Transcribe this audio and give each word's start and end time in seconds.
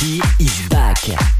Funky 0.00 0.22
is 0.42 0.68
back. 0.70 1.39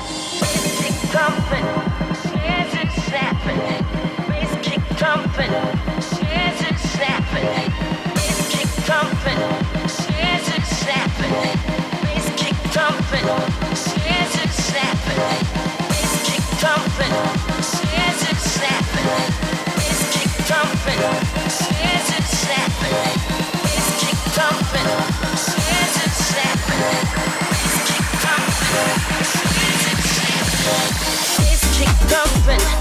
thumping, 1.11 1.65
snapping. 3.03 3.59
Bass 4.29 4.53
kick 4.61 4.81
thumping, 4.95 5.51
snapping. 5.99 7.47
Bass 8.15 8.39
kick 8.49 8.67
thumping, 8.87 9.41
snapping. 10.63 11.33
Bass 15.89 16.13
kick 16.25 16.43
thumping. 16.55 17.13
Bass 17.91 18.21
snapping. 18.53 19.07
Bass 19.75 20.13
kick 20.13 20.29
thumping. 20.47 21.50
toxic 31.83 32.09
girlfriend 32.09 32.80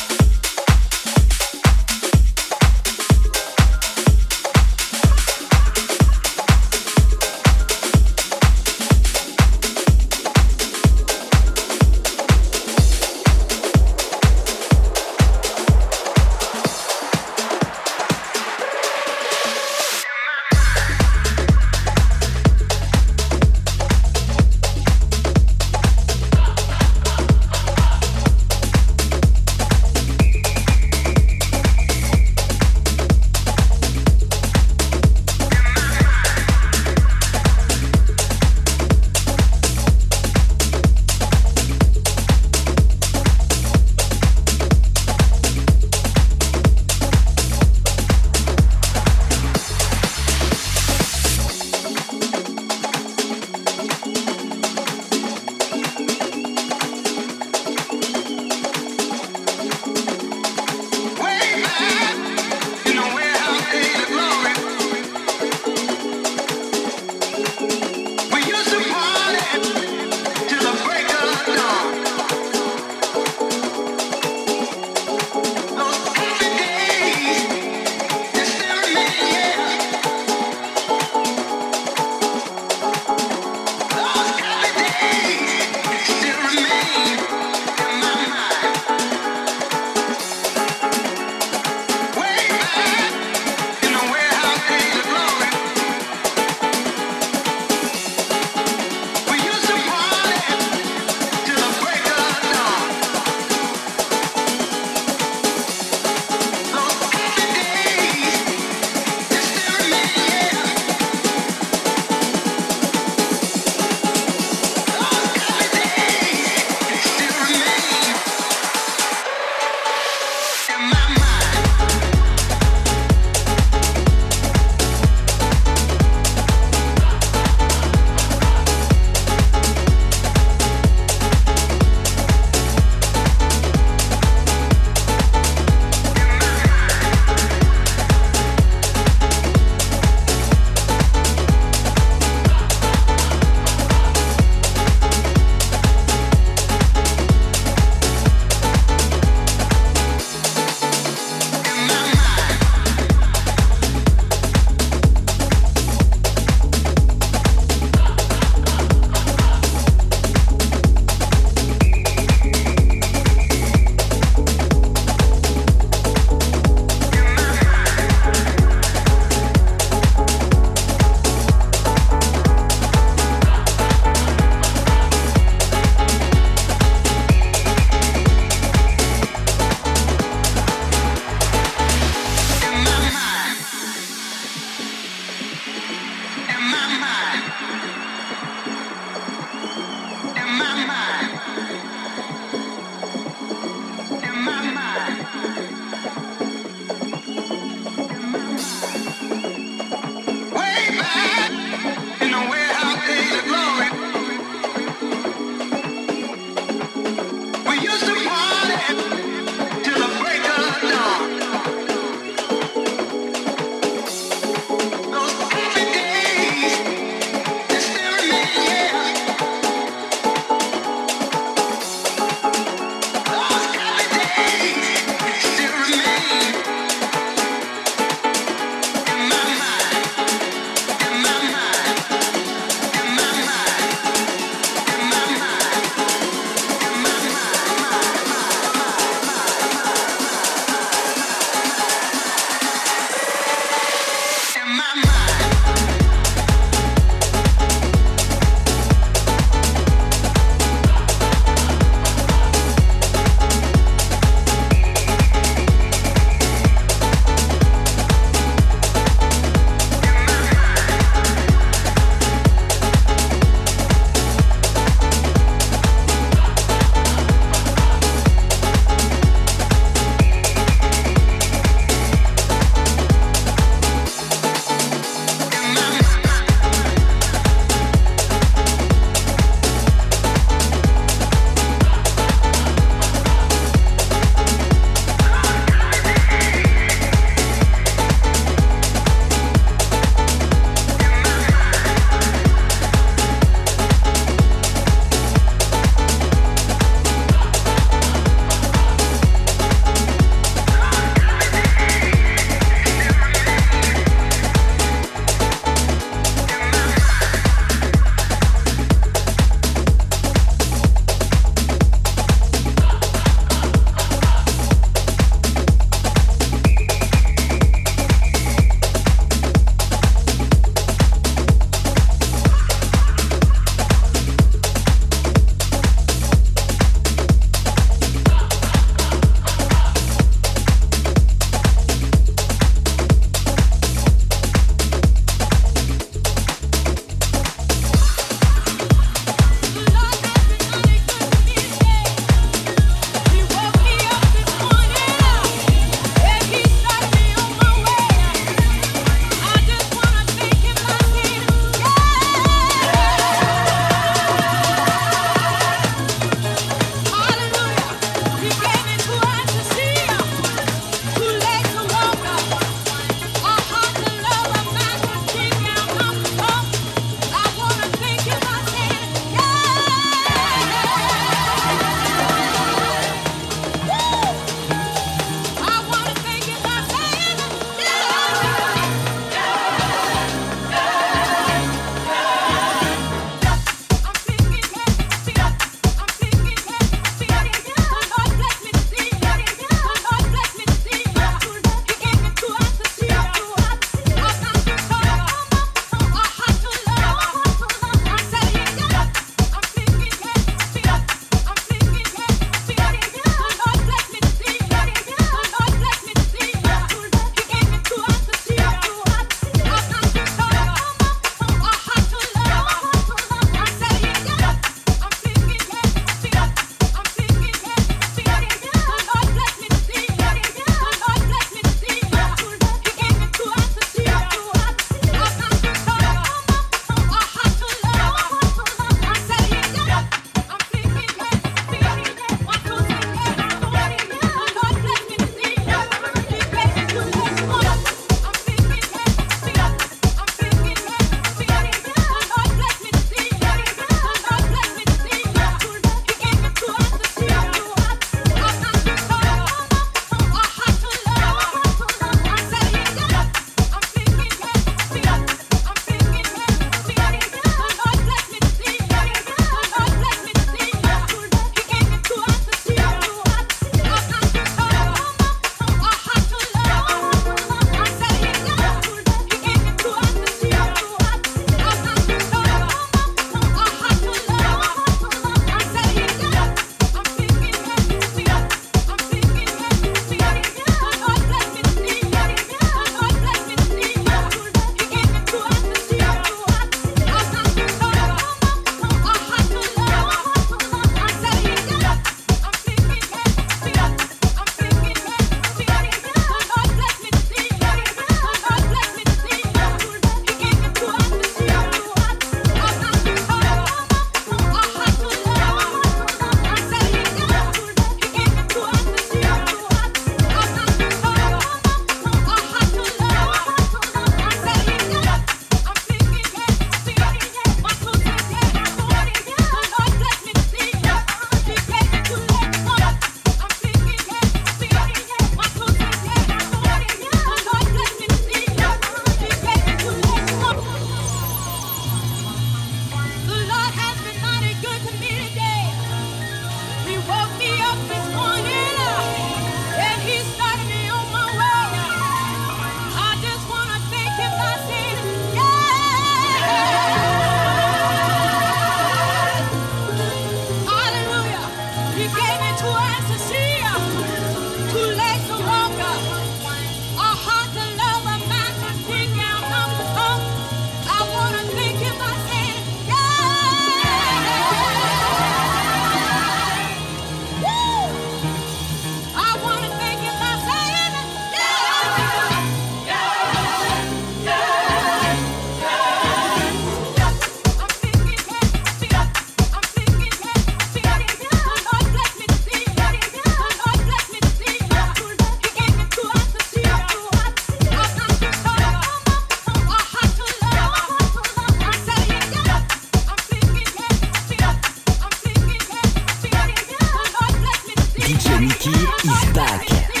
Mickey 598.41 598.71
is 598.71 599.33
back. 599.35 600.00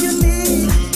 Get 0.00 0.89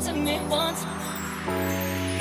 to 0.00 0.12
me 0.12 0.38
once. 0.48 2.17